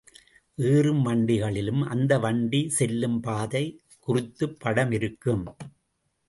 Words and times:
ஏறும் 0.57 1.01
வண்டிகளிலும் 1.05 1.83
அந்த 1.87 2.17
வண்டி 2.19 2.69
செல்லும் 2.69 3.19
பாதை 3.19 3.63
குறித்துப் 3.99 4.59
படம் 4.59 4.91
இருக்கும். 4.91 5.45